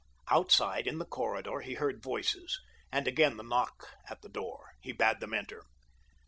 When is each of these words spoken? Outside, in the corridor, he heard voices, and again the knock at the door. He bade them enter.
Outside, 0.31 0.87
in 0.87 0.97
the 0.97 1.05
corridor, 1.05 1.59
he 1.61 1.75
heard 1.75 2.01
voices, 2.01 2.59
and 2.91 3.07
again 3.07 3.37
the 3.37 3.43
knock 3.43 3.87
at 4.09 4.23
the 4.23 4.29
door. 4.29 4.71
He 4.81 4.93
bade 4.93 5.19
them 5.19 5.35
enter. 5.35 5.61